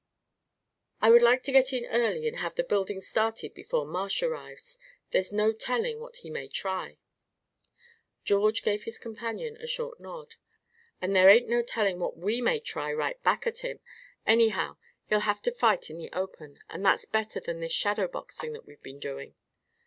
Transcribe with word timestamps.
"I 0.99 1.11
would 1.11 1.21
like 1.21 1.43
to 1.43 1.51
get 1.51 1.71
in 1.71 1.85
early, 1.85 2.27
and 2.27 2.37
have 2.37 2.55
the 2.55 2.63
buildings 2.63 3.05
started 3.05 3.53
before 3.53 3.85
Marsh 3.85 4.23
arrives. 4.23 4.79
There's 5.11 5.31
no 5.31 5.51
telling 5.53 5.99
what 5.99 6.17
he 6.25 6.31
may 6.31 6.47
try." 6.47 6.97
George 8.25 8.63
gave 8.63 8.85
his 8.85 8.97
companion 8.97 9.57
a 9.57 9.67
short 9.67 9.99
nod. 9.99 10.37
"And 10.99 11.15
there 11.15 11.29
ain't 11.29 11.49
no 11.49 11.61
telling 11.61 11.99
what 11.99 12.17
we 12.17 12.41
may 12.41 12.59
try 12.59 12.91
right 12.91 13.21
back 13.21 13.45
at 13.45 13.59
him. 13.59 13.79
Anyhow, 14.25 14.77
he'll 15.05 15.19
have 15.19 15.43
to 15.43 15.51
fight 15.51 15.91
in 15.91 15.99
the 15.99 16.09
open, 16.13 16.57
and 16.67 16.83
that's 16.83 17.05
better 17.05 17.39
than 17.39 17.59
this 17.59 17.71
shadow 17.71 18.07
boxing 18.07 18.53
that 18.53 18.65
we've 18.65 18.81
been 18.81 18.97
doing." 18.99 19.35